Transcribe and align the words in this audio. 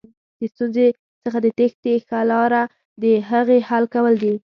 د 0.39 0.41
ستونزې 0.53 0.85
څخه 1.23 1.39
د 1.45 1.47
تېښتې 1.57 1.93
ښه 2.07 2.19
لاره 2.31 2.61
دهغې 3.01 3.59
حل 3.69 3.85
کول 3.93 4.13
دي. 4.23 4.33